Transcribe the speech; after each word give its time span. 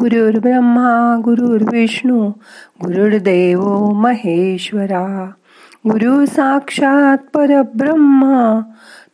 गुरुर् 0.00 0.38
ब्रह्मा 0.38 1.20
गुरुर्विष्णू 1.24 2.28
गुरुर्देव 2.84 3.90
महेश्वरा। 3.90 5.30
गुरु 5.90 6.26
साक्षात 6.26 7.18
परब्रह्मा 7.34 8.60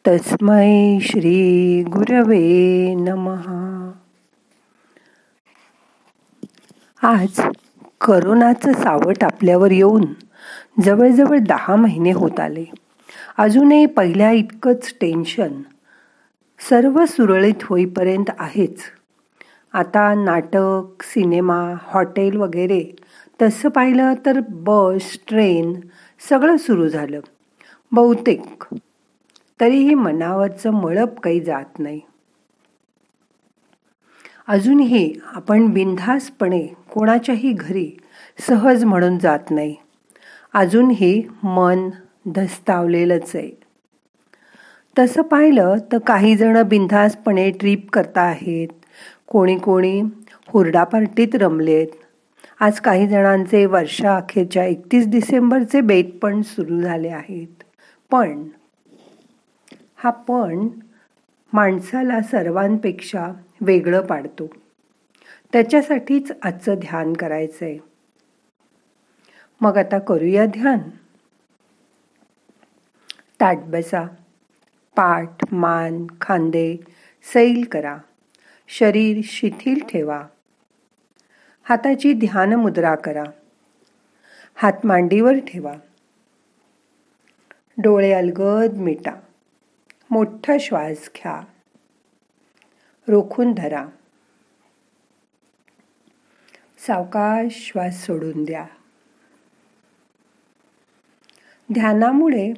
तस्मै 0.09 0.99
श्री 1.03 1.83
गुरवे 1.83 2.95
नमहा 2.95 3.93
आज 7.03 7.41
करोनाचं 8.01 8.73
सावट 8.73 9.25
आपल्यावर 9.25 9.71
येऊन 9.71 10.05
जवळजवळ 10.85 11.39
दहा 11.39 11.77
महिने 11.77 12.13
होत 12.13 12.41
आले. 12.41 12.65
अजूनही 13.39 13.87
पहिल्या 13.87 14.31
इतकंच 14.31 14.95
टेन्शन 15.01 15.53
सर्व 16.71 17.05
सुरळीत 17.05 17.63
होईपर्यंत 17.63 18.31
आहेच. 18.39 18.79
आता 19.73 20.15
नाटक 20.15 21.03
सिनेमा 21.03 21.75
हॉटेल 21.83 22.37
वगैरे 22.37 22.97
तसं 23.43 23.69
पाहिलं 23.69 24.15
तर 24.27 24.41
बस 24.49 25.19
ट्रेन 25.29 25.81
सगळं 26.29 26.57
सुरू 26.57 26.89
झालं. 26.89 27.21
बहुतेक. 27.93 28.65
तरीही 29.61 29.95
मनावरचं 29.95 30.71
मळप 30.71 31.21
काही 31.21 31.41
जात 31.41 31.79
नाही. 31.79 32.01
अजूनही 34.47 35.15
आपण 35.25 35.67
बिनधासपणे 35.67 36.67
कोणाच्याही 36.93 37.53
घरी 37.53 37.91
सहज 38.49 38.85
म्हणून 38.85 39.19
जात 39.19 39.51
नाही. 39.51 39.77
अजूनही 40.55 41.23
मन 41.43 41.91
धस्तावलेलंच 42.35 43.31
आहे. 43.35 43.51
तसं 44.99 45.23
पाहिलं 45.23 45.77
तर 45.93 45.99
काही 45.99 46.37
जण 46.37 46.63
बिनधासपणे 46.63 47.51
ट्रीप 47.51 47.91
करता 47.91 48.21
आहेत 48.21 48.69
कोणी 49.33 49.59
कोणी 49.59 50.01
हुरडा 50.49 50.85
पार्टीत 50.85 51.35
रमलेत. 51.35 51.87
आज 52.61 52.81
काही 52.81 53.09
जणांचे 53.09 53.67
वर्षा 53.67 54.17
अखेरच्या 54.17 54.65
एकतीस 54.65 55.09
डिसेंबरचे 55.09 55.81
बेत 55.81 56.05
पण 56.23 56.43
सुरू 56.43 56.81
झाले 56.81 57.09
आहेत. 57.09 57.63
पण 58.11 58.49
हा 59.97 60.11
पण 60.11 60.69
माणसाला 61.53 62.23
सर्वांपेक्षा 62.23 63.33
वेगळं 63.61 64.07
पाडतो. 64.07 64.47
त्याच्यासाठीच 65.53 66.33
आजचं 66.43 66.75
ध्यान 66.75 67.13
करायचंय. 67.13 67.79
मग 69.61 69.79
आता 69.79 69.99
करूया 69.99 70.47
ध्यान. 70.47 70.79
ताट 73.41 73.59
बसा 73.59 74.03
पाठ 74.97 75.45
मान 75.53 76.07
खांदे 76.21 76.77
सैल 77.33 77.65
करा. 77.73 77.99
शरीर 78.69 79.21
शिथिल 79.25 79.85
ठेवा. 79.85 80.27
हाताची 81.63 82.13
ध्यान 82.13 82.53
मुद्रा 82.53 82.95
करा. 82.95 83.25
हात 84.55 84.73
मांडीवर 84.85 85.33
ठेवा. 85.39 85.75
डोळे 87.79 88.13
अलगद 88.13 88.73
मिटा. 88.75 89.21
मोठा 90.11 90.57
श्वास 90.61 91.11
घ्या. 91.17 91.45
रोखून 93.09 93.53
धरा. 93.53 93.87
सावकाश 96.87 97.53
श्वास 97.53 98.07
सोडून 98.07 98.45
द्या. 98.45 98.67
ध्यानामुळे 101.75 102.53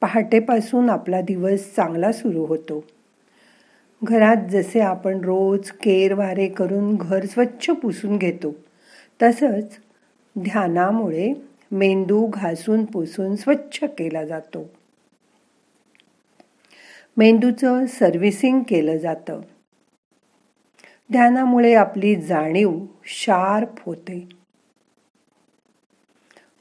पहाटेपासून 0.00 0.90
आपला 0.90 1.20
दिवस 1.20 1.74
चांगला 1.74 2.12
सुरू 2.12 2.46
होतो. 2.46 2.84
घरात 4.04 4.36
जसे 4.50 4.80
आपण 4.80 5.20
रोज 5.20 5.70
केर 5.70 6.14
वारे 6.14 6.48
करून 6.48 6.96
घर 6.96 7.26
स्वच्छ 7.26 7.70
पुसून 7.70 8.16
घेतो 8.16 8.54
तसंच 9.22 9.78
ध्यानामुळे 10.38 11.32
मेंदू 11.72 12.26
घासून 12.26 12.84
पुसून 12.84 13.36
स्वच्छ 13.36 13.84
केला 13.84 14.24
जातो. 14.24 14.70
मेंदूचं 17.16 17.86
सर्व्हिसिंग 17.86 18.60
केलं 18.68 18.96
जातं. 18.96 19.40
ध्यानामुळे 21.12 21.74
आपली 21.74 22.16
जाणीव 22.16 22.78
शार्प 23.04 23.74
होते. 23.86 24.28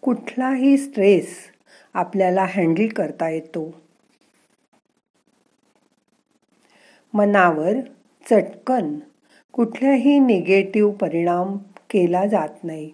कुठलाही 0.02 0.78
स्ट्रेस 0.78 1.38
आपल्याला 1.94 2.46
हँडल 2.46 2.88
करता 2.88 3.30
येतो. 3.30 3.83
मनावर 7.14 7.74
चटकन. 8.30 9.00
कुठल्याही 9.52 10.20
निगेटिव्ह 10.20 10.94
परिणाम 10.94 11.58
केला 11.90 12.26
जात 12.26 12.64
नाही. 12.64 12.92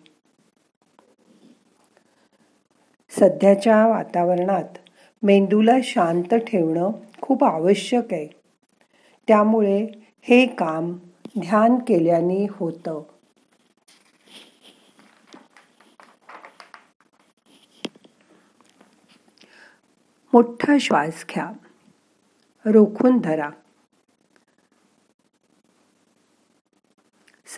सध्याच्या 3.19 3.88
वातावरणात 3.88 4.78
मेंदूला 5.24 5.75
शांत 5.84 6.34
ठेवणं 6.34 6.91
खूप 7.22 7.44
आवश्यक 7.44 8.13
आहे. 8.13 8.28
त्यामुळे 9.28 9.88
हे 10.22 10.46
काम 10.47 10.94
ध्यान 11.40 11.75
केल्याने 11.75 12.47
होतं. 12.52 13.02
मोठा 20.34 20.78
श्वास 20.81 21.25
घ्या. 21.29 21.52
रोखून 22.66 23.18
धरा. 23.18 23.50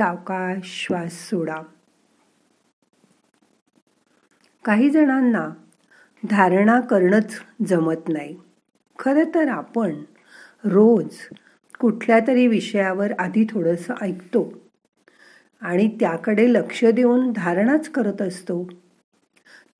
सावकाश 0.02 0.58
श्वास 0.64 1.30
सोडा. 1.30 1.56
काही 4.66 4.90
जणांना 4.90 5.50
धारणा 6.30 6.80
करणंच 6.80 7.40
जमत 7.68 8.10
नाही. 8.10 8.38
खरं 9.00 9.24
तर 9.36 9.48
आपण 9.48 9.96
रोज 10.64 11.16
कुठल्या 11.80 12.20
तरी 12.28 12.48
विषयावर 12.48 13.12
आधी 13.20 13.46
थोडंसं 13.50 13.94
ऐकतो 14.02 14.54
आणि 15.62 15.98
त्याकडे 16.00 16.54
लक्ष 16.54 16.86
देऊन 16.86 17.32
धारणाच 17.32 17.90
करत 17.90 18.22
असतो. 18.22 18.70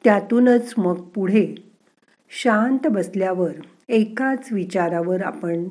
त्यातूनच 0.04 0.74
मग 0.78 1.02
पुढे 1.02 1.56
शांत 2.30 2.88
बसल्यावर 2.92 3.54
एकाच 3.90 4.52
विचारावर 4.52 5.22
आपण 5.22 5.68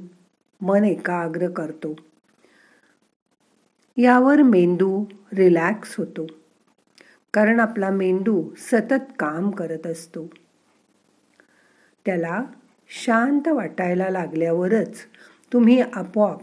मन 0.61 0.85
एकाग्र 0.85 1.49
करतो. 1.49 1.97
यावर 4.01 4.43
मेंदू 4.43 5.05
रिलॅक्स 5.33 5.97
होतो. 5.97 6.27
कारण 7.35 7.61
आपला 7.61 7.91
मेंदू 7.91 8.49
सतत 8.57 9.13
काम 9.19 9.51
करत 9.51 9.87
असतो. 9.87 10.31
त्याला 12.07 12.45
शांत 12.89 13.49
वाटायला 13.49 14.11
लागल्यावरच 14.11 14.99
तुम्ही 15.53 15.81
आपोआप 15.81 16.41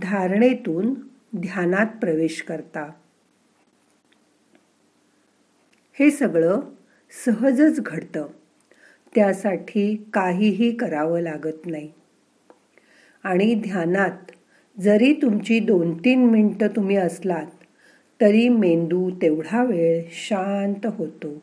धारणेतून 0.00 0.94
ध्यानात 1.36 1.86
प्रवेश 1.86 2.42
करता. 2.42 2.92
हे 5.92 6.10
सगळं 6.10 6.60
सहजच 7.24 7.80
घडतं. 7.80 8.26
त्यासाठी 9.14 10.10
काहीही 10.12 10.76
करावं 10.76 11.20
लागत 11.20 11.66
नाही. 11.66 11.92
आणि 13.22 13.54
ध्यानात 13.54 14.30
जरी 14.80 15.12
तुमची 15.12 15.60
दोन 15.60 15.98
तीन 15.98 16.30
मिनटं 16.30 16.68
तुम्ही 16.68 16.96
असलात 16.96 17.46
तरी 18.20 18.48
मेंदू 18.48 19.10
तेवढा 19.10 19.64
वेळ 19.64 20.02
शांत 20.10 20.86
होतो. 20.86 21.38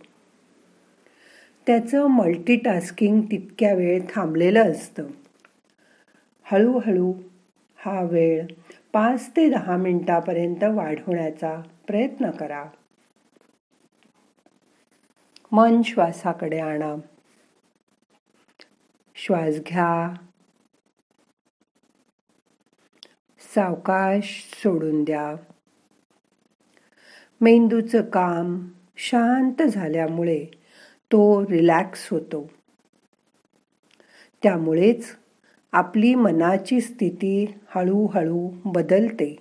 त्याचं 1.67 2.07
मल्टीटास्किंग 2.07 3.21
तितक्या 3.21 3.73
वेळ 3.73 4.01
थांबलेलं 4.15 4.71
असतं. 4.71 5.07
हळूहळू 6.43 7.13
हा 7.75 8.01
वेळ 8.03 8.45
पाच 8.93 9.31
ते 9.35 9.49
दहा 9.49 9.77
मिनिटापर्यंत 9.77 10.63
वाढवण्याचा 10.63 11.61
प्रयत्न 11.87 12.31
करा. 12.31 12.65
मन 15.51 15.81
श्वासाकडे 15.81 16.59
आणा. 16.59 16.95
श्वास 19.15 19.55
घ्या. 19.67 20.13
सावकाश 23.55 24.49
सोडून 24.53 25.03
द्या. 25.03 25.35
मेंदूचं 27.41 28.01
काम 28.01 28.67
शांत 28.97 29.61
झाल्यामुळे 29.61 30.45
तो 31.11 31.43
रिलॅक्स 31.43 32.09
होतो. 32.11 32.51
त्यामुळेच 34.43 35.05
आपली 35.71 36.15
मनाची 36.15 36.81
स्थिती 36.81 37.53
हळूहळू 37.67 38.51
बदलते. 38.65 39.35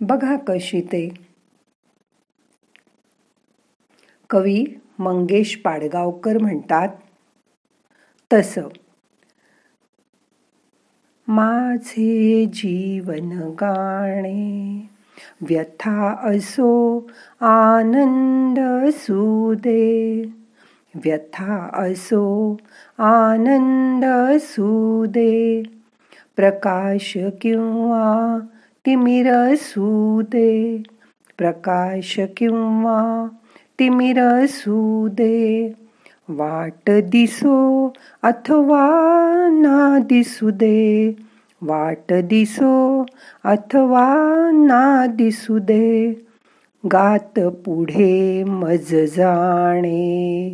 बघा 0.00 0.36
कशी 0.46 0.80
ते. 0.80 1.14
कवी 4.30 4.64
मंगेश 4.98 5.56
पाडगावकर 5.64 6.38
म्हणतात 6.38 6.88
तसं 8.32 8.68
माझे 11.28 12.46
जीवन 12.46 13.38
गाणे. 13.38 14.88
व्यथा 15.42 16.16
असो 16.22 16.98
आनंद 17.40 18.88
सुदे 18.90 20.22
व्यथा 20.94 21.68
असो 21.72 22.56
आनंद 22.98 24.04
सुदे 24.40 25.62
प्रकाश 26.36 27.18
किंवा 27.40 28.38
तिमिर 28.86 29.54
सुदे 29.56 30.82
प्रकाश 31.38 32.20
किंवा 32.36 33.28
तिमिर 33.78 34.46
सुदे 34.48 35.72
वाट 36.30 36.90
दिसो 36.90 37.92
अथवा 38.22 38.88
ना 39.50 39.98
दिसू 39.98 40.50
दे. 40.50 41.08
वाट 41.62 42.12
दिसो 42.12 43.06
अथवा 43.44 44.14
ना 44.52 45.06
दिसू 45.06 45.58
दे. 45.58 46.10
गात 46.92 47.38
पुढे 47.38 48.44
मज 48.44 48.94
जाणे. 48.94 50.50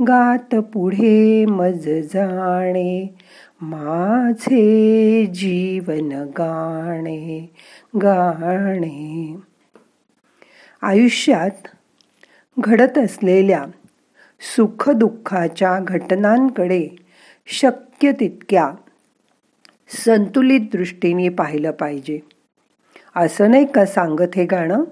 गात 0.00 0.54
पुढे 0.54 1.46
मज 1.46 1.88
जाणे. 1.88 3.14
माझे 3.62 5.26
जीवन 5.26 6.24
गाणे 6.38 7.52
गाणे. 7.96 9.36
आयुष्यात 10.82 11.68
घडत 12.58 12.98
असलेल्या 12.98 13.64
सुखदुःखाच्या 14.42 15.78
घटनांकडे 15.80 16.88
शक्य 17.46 18.12
तितक्या 18.12 18.70
संतुलित 20.04 20.60
दृष्टीने 20.60 21.28
पाहिलं 21.28 21.70
पाहिजे. 21.70 22.20
असं 23.16 23.50
नाही 23.50 23.66
का 23.66 23.86
सांगत 23.86 24.36
हे 24.36 24.44
गाणं? 24.44 24.84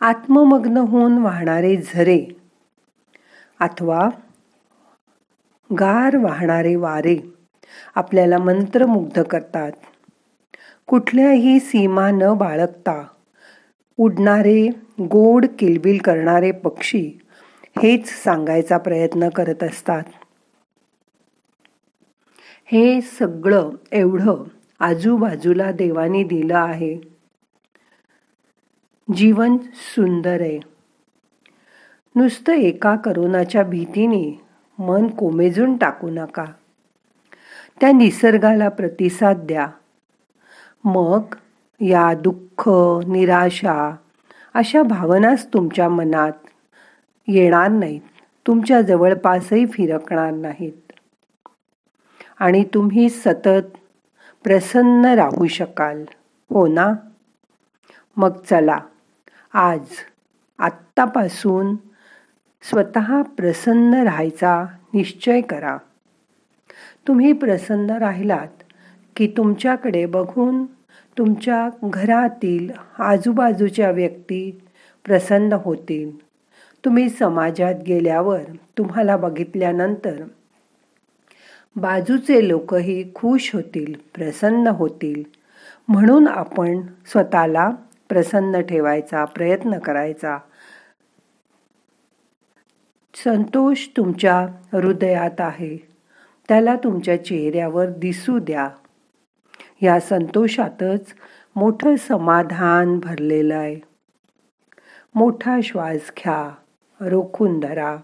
आत्ममग्न 0.00 0.76
होऊन 0.76 1.18
वाहणारे 1.18 1.76
झरे 1.76 2.26
अथवा 3.60 4.08
गार 5.78 6.16
वाहणारे 6.16 6.76
वारे 6.76 7.18
आपल्याला 7.94 8.38
मंत्रमुग्ध 8.38 9.22
करतात. 9.22 9.72
कुठल्याही 10.86 11.60
सीमा 11.60 12.10
न 12.10 12.34
बाळगता 12.34 13.06
उडणारे 13.98 14.68
गोड 15.00 15.46
किलबिल 15.58 15.98
करणारे 15.98 16.50
पक्षी 16.50 17.18
हेच 17.82 18.08
सांगायचा 18.24 18.78
प्रयत्न 18.78 19.28
करत 19.28 19.62
असतात. 19.62 20.02
हे 22.64 23.00
सगळं 23.00 23.70
एवढं 23.92 24.44
आजूबाजूला 24.80 25.72
देवाने 25.72 26.24
दिलं 26.24 26.58
आहे. 26.58 26.98
जीवन 29.14 29.56
सुंदर 29.74 30.40
आहे. 30.40 30.60
नुसतं 32.16 32.52
एका 32.52 32.96
करोनाच्या 32.96 33.62
भीतीने 33.62 34.40
मन 34.78 35.06
कोमेजून 35.06 35.76
टाकू 35.76 36.10
नका. 36.10 36.44
त्या 37.80 37.92
निसर्गाला 37.92 38.68
प्रतिसाद 38.68 39.38
द्या. 39.38 39.68
मग 40.84 41.34
या 41.80 42.14
दुःख 42.14 42.68
निराशा 43.08 43.96
अशा 44.54 44.82
भावनाच 44.82 45.46
तुमच्या 45.46 45.88
मनात 45.88 46.32
येणार 47.28 47.68
नाहीत. 47.68 48.00
तुमच्या 48.46 48.80
जवळपासही 48.80 49.66
फिरकणार 49.66 50.30
नाहीत. 50.30 50.92
आणि 52.38 52.64
तुम्ही 52.64 53.08
सतत 53.08 53.76
प्रसन्न 54.44 55.04
राहू 55.04 55.46
शकाल. 55.46 56.04
हो 56.50 56.66
ना? 56.66 56.92
मग 58.16 58.32
चला. 58.50 58.78
आज 59.52 59.80
आत्तापासून 60.58 61.76
स्वतः 62.62 63.22
प्रसन्न 63.22 63.94
राहायचा 63.94 64.64
निश्चय 64.94 65.40
करा. 65.40 65.76
तुम्ही 67.08 67.32
प्रसन्न 67.32 67.90
राहिलात 67.90 68.62
की 69.16 69.26
तुमच्याकडे 69.36 70.06
बघून 70.06 70.64
तुमच्या 71.18 71.68
घरातील 71.84 72.70
आजूबाजूच्या 72.98 73.90
व्यक्ती 73.90 74.60
प्रसन्न 75.04 75.52
होतील. 75.52 76.23
तुम्ही 76.84 77.08
समाजात 77.08 77.74
गेल्यावर 77.86 78.40
तुम्हाला 78.78 79.16
बघितल्यानंतर 79.16 80.24
बाजूचे 81.76 82.48
लोकही 82.48 83.14
खुश 83.14 83.50
होतील 83.54 83.94
प्रसन्न 84.14 84.66
होतील. 84.66 85.22
म्हणून 85.88 86.28
आपण 86.28 86.80
स्वतःला 87.06 87.70
प्रसन्न 88.08 88.60
ठेवायचा 88.60 89.24
प्रयत्न 89.24 89.78
करायचा. 89.78 90.38
संतोष 93.14 93.88
तुमच्या 93.96 94.48
हृदयात 94.72 95.40
आहे. 95.40 95.76
त्याला 96.48 96.76
तुमच्या 96.76 97.24
चेहऱ्यावर 97.24 97.86
दिसू 97.90 98.38
द्या. 98.38 98.68
या 99.82 100.00
संतोषातच 100.00 101.14
मोठं 101.56 101.96
समाधान 101.96 102.98
भरलेलं 102.98 103.54
आहे. 103.54 103.80
मोठा 105.14 105.58
श्वास 105.62 106.10
घ्या. 106.18 106.54
रोखून 107.08 107.60
धरा 107.60 107.96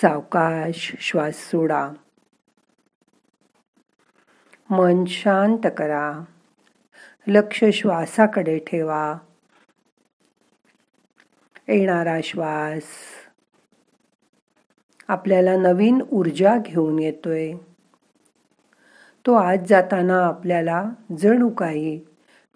सावकाश 0.00 0.96
श्वास 0.98 1.34
सोडा 1.34 1.90
मन 4.70 5.04
शांत 5.04 5.66
करा 5.76 6.24
लक्ष 7.26 7.64
श्वासाकडे 7.72 8.58
ठेवा. 8.58 9.18
येणारा 11.68 12.18
श्वास 12.24 12.82
आपल्याला 15.08 15.56
नवीन 15.56 16.02
ऊर्जा 16.12 16.58
घेऊन 16.58 16.98
येतोय. 16.98 17.52
तो 19.26 19.34
आज 19.34 19.58
जाताना 19.68 20.26
आपल्याला 20.26 20.90
जणू 21.18 21.48
काही 21.48 22.00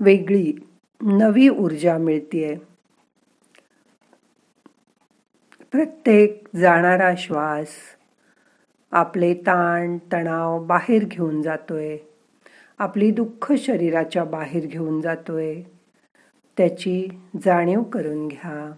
वेगळी 0.01 0.70
नवी 1.03 1.49
ऊर्जा 1.49 1.99
मिळतीये. 1.99 2.57
प्रत्येक 5.71 6.49
जाणारा 6.57 7.15
श्वास 7.19 7.69
आपले 8.91 9.35
ताण 9.35 9.99
तणाव 10.13 10.65
बाहेर 10.65 11.05
घेऊन 11.05 11.43
जातोय. 11.43 11.97
आपली 12.79 13.11
दुःख 13.11 13.53
शरीराच्या 13.53 14.25
बाहेर 14.25 14.67
घेऊन 14.67 15.01
जातोय. 15.01 15.63
त्याची 16.57 17.09
जाणीव 17.45 17.83
करून 17.83 18.29
घ्या. 18.29 18.73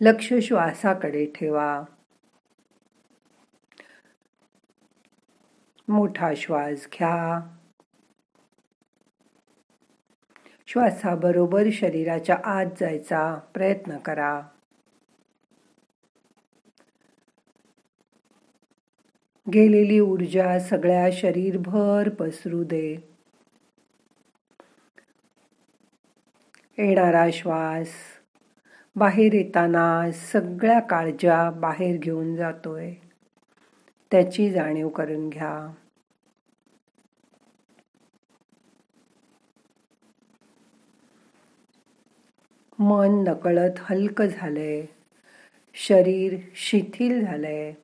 लक्ष 0.00 0.32
श्वासाकडे 0.42 1.26
ठेवा. 1.26 1.82
मोठा 5.88 6.32
श्वास 6.36 6.88
घ्या. 6.92 7.55
श्वासाबरोबर 10.76 11.64
शरीराच्या 11.72 12.38
आत 12.44 12.66
जायचा 12.80 13.40
प्रयत्न 13.54 13.96
करा. 13.96 14.40
गेलेली 19.54 20.00
ऊर्जा 20.00 20.58
सगळ्या 20.58 21.08
शरीरभर 21.12 22.08
पसरू 22.08 22.64
दे. 22.64 23.08
येणारा 26.78 27.26
श्वास 27.32 27.88
बाहेर 28.96 29.32
येताना 29.32 30.10
सगळ्या 30.12 30.80
काळजा 30.80 31.50
बाहेर 31.50 32.00
घेऊन 32.00 32.36
जातोय. 32.36 32.94
त्याची 34.10 34.50
जाणीव 34.50 34.88
करून 34.88 35.28
घ्या. 35.28 35.74
मन 42.78 43.24
नकळत 43.28 43.70
हलकं 43.78 44.26
झालंय. 44.26 44.86
शरीर 45.74 46.36
शिथिल 46.54 47.24
झालंय. 47.24 47.74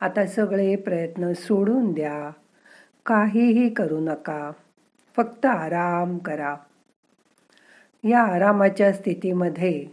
आता 0.00 0.26
सगळे 0.26 0.76
प्रयत्न 0.76 1.32
सोडून 1.32 1.92
द्या. 1.92 2.30
काहीही 3.06 3.74
करू 3.74 4.00
नका. 4.00 4.50
फक्त 5.16 5.46
आराम 5.46 6.18
करा. 6.18 6.56
या 8.04 8.22
आरामाच्या 8.22 8.92
स्थितीमध्ये 8.92 9.86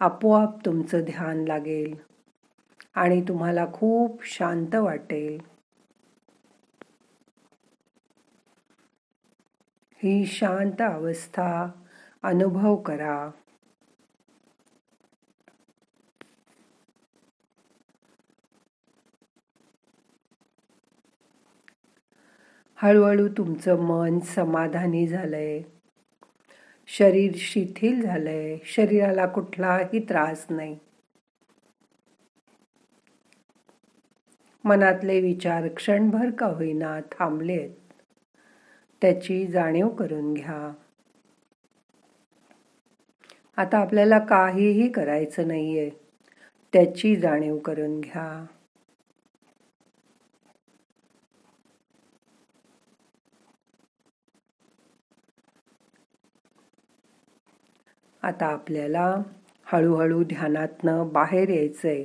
आपोआप 0.00 0.66
तुमचं 0.66 1.00
ध्यान 1.00 1.44
लागेल 1.44 1.96
आणि 2.94 3.22
तुम्हाला 3.22 3.66
खूप 3.72 4.18
शांत 4.24 4.74
वाटेल. 4.74 5.38
ही 10.02 10.26
शांत 10.26 10.82
अवस्था 10.82 11.66
अनुभव 12.22 12.76
करा. 12.76 13.30
हळूहळू 22.82 23.28
तुमचं 23.28 23.80
मन 23.80 24.18
समाधानी 24.18 25.06
झालंय. 25.06 25.62
शरीर 26.86 27.32
शिथिल 27.36 28.00
झालंय. 28.00 28.58
शरीराला 28.64 29.26
कुठलाही 29.26 29.98
त्रास 29.98 30.46
नाही. 30.50 30.78
मनातले 34.64 35.20
विचार 35.20 35.68
क्षणभर 35.68 36.30
का 36.30 36.46
होईना 36.46 37.00
थांबलेत. 37.00 37.70
त्याची 39.00 39.46
जाणीव 39.46 39.88
करून 39.88 40.34
घ्या. 40.34 40.72
आता 43.56 43.78
आपल्याला 43.78 44.18
काहीही 44.18 44.92
करायचं 44.92 45.48
नाहीये. 45.48 45.90
त्याची 46.72 47.16
जाणीव 47.16 47.58
करून 47.58 48.00
घ्या. 48.00 48.46
आता 58.22 58.46
आपल्याला 58.46 59.16
हळूहळू 59.64 60.24
ध्यानातनं 60.24 61.08
बाहेर 61.12 61.48
यायचंय. 61.48 62.04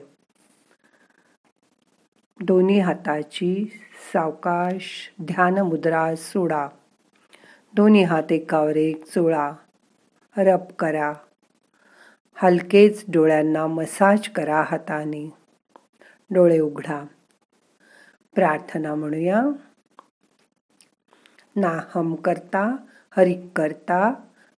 दोन्ही 2.44 2.80
हाताची 2.80 3.72
सावकाश 4.14 5.14
ध्यान 5.22 5.58
मुद्रा 5.58 6.16
सोडा. 6.16 6.68
दोन्ही 7.74 8.04
हात 8.04 8.32
एकावर 8.32 8.76
एक 8.76 9.06
चोळा. 9.06 9.52
रप 10.38 10.72
करा. 10.80 11.14
हलकेच 12.36 13.06
डोळ्यांना 13.12 13.68
मसाज 13.68 14.30
करा 14.30 14.62
हाताने. 14.62 15.34
डोळे 16.30 16.60
उघडा. 16.60 17.06
प्रार्थना 18.36 18.96
म्हणूया. 18.96 19.42
नाहम 21.56 22.16
करता 22.16 22.76
हरिक 23.18 23.40
करता 23.56 24.14